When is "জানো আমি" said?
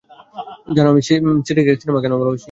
0.75-1.01